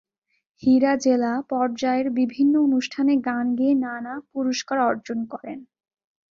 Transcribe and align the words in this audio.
হীরা 0.63 0.93
জেলা 0.97 1.33
পর্যায়ের 1.49 2.07
বিভিন্ন 2.19 2.53
অনুষ্ঠানে 2.59 3.13
গান 3.27 3.45
গেয়ে 3.55 3.75
নানা 3.85 4.13
পুরস্কার 4.31 4.77
অর্জন 4.81 5.19
করেন। 5.25 5.59